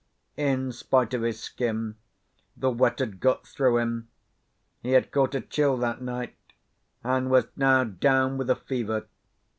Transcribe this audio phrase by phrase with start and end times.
[0.37, 1.95] In spite of his skin,
[2.57, 4.07] the wet had got through him.
[4.81, 6.35] He had caught a chill that night,
[7.03, 9.05] and was now down with a fever.